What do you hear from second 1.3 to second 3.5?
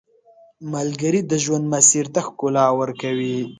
ژوند مسیر ته ښکلا ورکوي